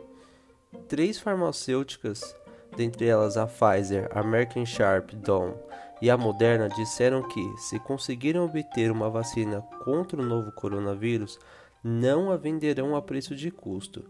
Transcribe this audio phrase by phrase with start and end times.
[0.89, 2.37] Três farmacêuticas,
[2.77, 5.55] dentre elas a Pfizer, a American Sharp Dawn
[6.03, 11.39] e a Moderna, disseram que, se conseguirem obter uma vacina contra o novo coronavírus,
[11.83, 14.05] não a venderão a preço de custo.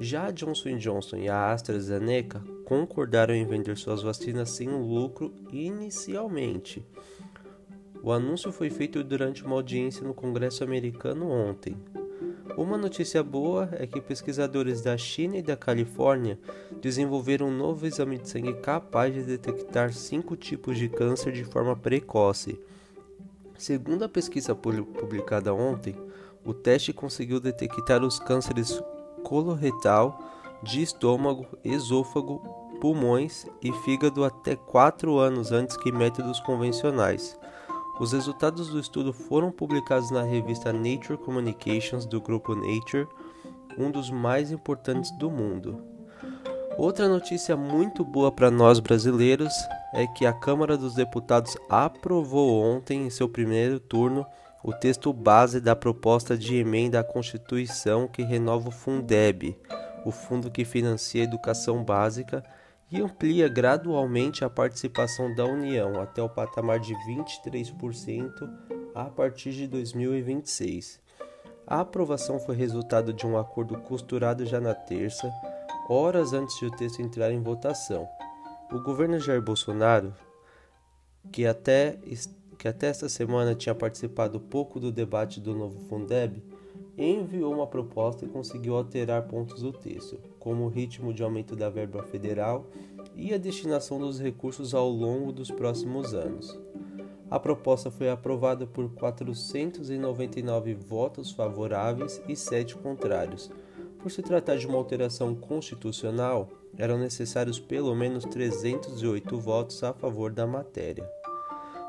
[0.00, 6.86] Já a Johnson Johnson e a AstraZeneca concordaram em vender suas vacinas sem lucro inicialmente.
[8.02, 11.76] O anúncio foi feito durante uma audiência no Congresso americano ontem.
[12.58, 16.40] Uma notícia boa é que pesquisadores da China e da Califórnia
[16.82, 21.76] desenvolveram um novo exame de sangue capaz de detectar cinco tipos de câncer de forma
[21.76, 22.60] precoce.
[23.56, 25.94] Segundo a pesquisa publicada ontem,
[26.44, 28.82] o teste conseguiu detectar os cânceres
[29.22, 30.20] coloretal,
[30.60, 32.40] de estômago, esôfago,
[32.80, 37.38] pulmões e fígado até 4 anos antes que métodos convencionais.
[37.98, 43.08] Os resultados do estudo foram publicados na revista Nature Communications do grupo Nature,
[43.76, 45.82] um dos mais importantes do mundo.
[46.76, 49.52] Outra notícia muito boa para nós brasileiros
[49.92, 54.24] é que a Câmara dos Deputados aprovou ontem, em seu primeiro turno,
[54.62, 59.58] o texto base da proposta de emenda à Constituição que renova o Fundeb,
[60.04, 62.44] o fundo que financia a educação básica,
[62.90, 68.32] e amplia gradualmente a participação da União até o patamar de 23%
[68.94, 71.00] a partir de 2026.
[71.66, 75.30] A aprovação foi resultado de um acordo costurado já na terça,
[75.88, 78.08] horas antes de o texto entrar em votação.
[78.72, 80.14] O governo Jair Bolsonaro,
[81.30, 81.98] que até
[82.58, 86.42] que até esta semana tinha participado pouco do debate do novo Fundeb,
[86.98, 91.70] enviou uma proposta e conseguiu alterar pontos do texto, como o ritmo de aumento da
[91.70, 92.66] verba federal
[93.14, 96.58] e a destinação dos recursos ao longo dos próximos anos.
[97.30, 103.50] A proposta foi aprovada por 499 votos favoráveis e 7 contrários.
[103.98, 110.32] Por se tratar de uma alteração constitucional, eram necessários pelo menos 308 votos a favor
[110.32, 111.08] da matéria.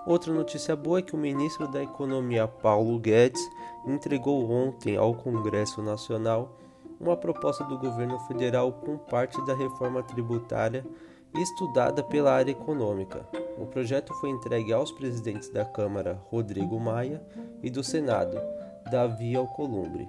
[0.05, 3.41] Outra notícia boa é que o ministro da Economia Paulo Guedes
[3.85, 6.57] entregou ontem ao Congresso Nacional
[6.99, 10.85] uma proposta do governo federal com parte da reforma tributária
[11.33, 13.25] estudada pela área econômica.
[13.57, 17.21] O projeto foi entregue aos presidentes da Câmara, Rodrigo Maia,
[17.61, 18.37] e do Senado,
[18.89, 20.07] Davi Alcolumbre.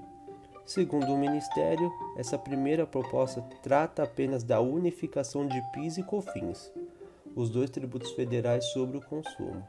[0.64, 6.72] Segundo o Ministério, essa primeira proposta trata apenas da unificação de PIS e COFINS,
[7.34, 9.66] os dois tributos federais sobre o consumo.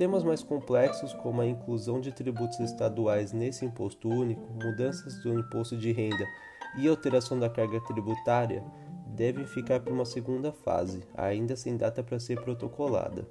[0.00, 5.76] Temas mais complexos, como a inclusão de tributos estaduais nesse imposto único, mudanças do imposto
[5.76, 6.24] de renda
[6.78, 8.64] e alteração da carga tributária,
[9.08, 13.28] devem ficar para uma segunda fase, ainda sem data para ser protocolada.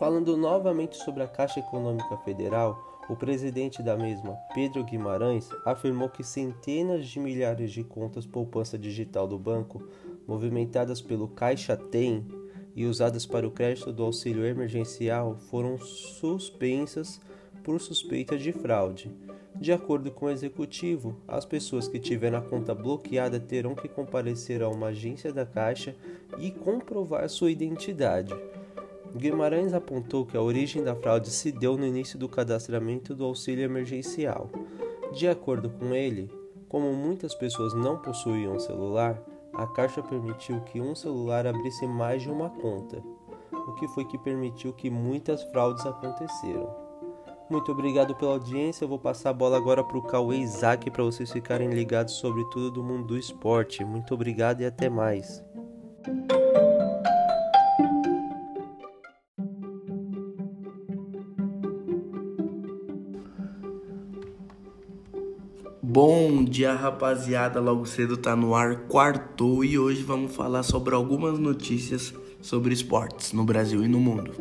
[0.00, 2.76] Falando novamente sobre a Caixa Econômica Federal,
[3.08, 9.28] o presidente da mesma, Pedro Guimarães, afirmou que centenas de milhares de contas poupança digital
[9.28, 9.86] do banco,
[10.26, 12.26] movimentadas pelo Caixa Tem,
[12.74, 17.20] e usadas para o crédito do auxílio emergencial foram suspensas
[17.62, 19.10] por suspeita de fraude.
[19.54, 24.62] De acordo com o executivo, as pessoas que tiveram a conta bloqueada terão que comparecer
[24.62, 25.94] a uma agência da Caixa
[26.38, 28.34] e comprovar sua identidade.
[29.16, 33.64] Guimarães apontou que a origem da fraude se deu no início do cadastramento do auxílio
[33.64, 34.50] emergencial.
[35.12, 36.28] De acordo com ele,
[36.68, 39.22] como muitas pessoas não possuíam celular,
[39.56, 43.02] a Caixa permitiu que um celular abrisse mais de uma conta,
[43.52, 46.84] o que foi que permitiu que muitas fraudes aconteceram.
[47.50, 48.84] Muito obrigado pela audiência.
[48.84, 52.42] Eu vou passar a bola agora para o Cauê Isaac para vocês ficarem ligados sobre
[52.50, 53.84] tudo do mundo do esporte.
[53.84, 55.44] Muito obrigado e até mais.
[65.94, 67.60] Bom dia, rapaziada.
[67.60, 72.12] Logo cedo tá no ar, quartou e hoje vamos falar sobre algumas notícias
[72.42, 74.34] sobre esportes no Brasil e no mundo.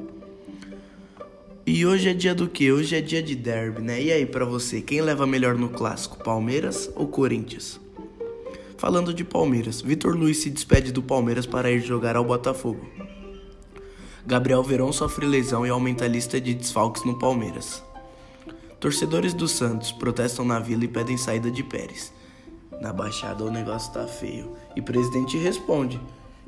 [1.63, 2.71] E hoje é dia do que?
[2.71, 4.01] Hoje é dia de derby, né?
[4.01, 7.79] E aí para você, quem leva melhor no clássico, Palmeiras ou Corinthians?
[8.75, 12.83] Falando de Palmeiras, Vitor Luiz se despede do Palmeiras para ir jogar ao Botafogo.
[14.25, 17.83] Gabriel Verón sofre lesão e aumenta a lista de desfalques no Palmeiras.
[18.83, 22.11] Torcedores do Santos protestam na vila e pedem saída de Pérez.
[22.81, 24.57] Na Baixada o negócio tá feio.
[24.75, 25.97] E presidente responde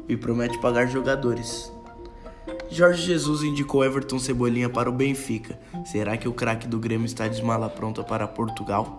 [0.05, 1.71] e promete pagar jogadores.
[2.69, 5.57] Jorge Jesus indicou Everton Cebolinha para o Benfica.
[5.85, 8.97] Será que o craque do Grêmio está de mala pronta para Portugal?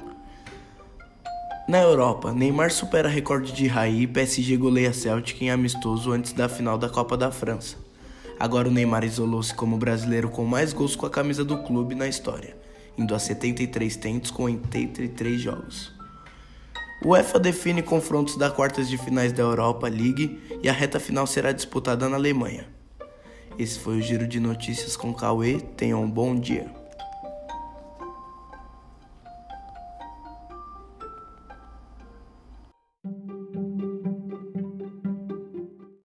[1.68, 6.48] Na Europa, Neymar supera recorde de Raí e PSG goleia Celtic em amistoso antes da
[6.48, 7.76] final da Copa da França.
[8.40, 12.08] Agora o Neymar isolou-se como brasileiro com mais gols com a camisa do clube na
[12.08, 12.64] história
[12.98, 15.92] indo a 73 tentos com 83 jogos.
[17.02, 21.26] O UEFA define confrontos da quartas de finais da Europa League e a reta final
[21.26, 22.66] será disputada na Alemanha.
[23.58, 25.60] Esse foi o giro de notícias com Cauê.
[25.76, 26.70] Tenham um bom dia.